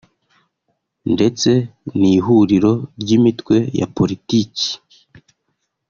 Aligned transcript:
ndetse 1.13 1.51
n’ihuriro 1.99 2.73
ry’imitwe 3.01 3.55
ya 3.79 3.87
Politiki 3.97 4.67